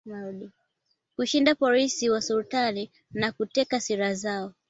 kushinda 1.15 1.55
polisi 1.55 2.09
wa 2.09 2.21
sulutani 2.21 2.91
na 3.11 3.31
kuteka 3.31 3.79
silaha 3.79 4.13
zao 4.13 4.53